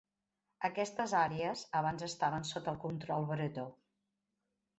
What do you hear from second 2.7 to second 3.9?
el control bretó.